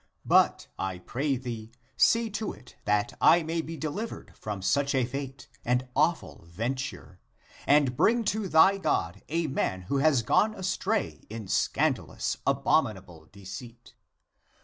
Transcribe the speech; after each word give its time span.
But 0.25 0.65
I 0.79 0.97
pray 0.97 1.37
thee, 1.37 1.71
see 1.95 2.31
to 2.31 2.51
it 2.53 2.75
that 2.85 3.13
I 3.21 3.43
may 3.43 3.61
be 3.61 3.77
delivered 3.77 4.35
from 4.35 4.63
such 4.63 4.95
a 4.95 5.05
fate 5.05 5.47
and 5.63 5.87
awful 5.95 6.43
venture, 6.47 7.19
and 7.67 7.95
bring 7.95 8.23
to 8.23 8.47
thy 8.49 8.79
God 8.79 9.21
a 9.29 9.45
man 9.45 9.83
who 9.83 9.97
has 9.97 10.23
gone 10.23 10.55
astray 10.55 11.21
in 11.29 11.47
scandalous, 11.47 12.37
abominable 12.47 13.27
deceit. 13.31 13.93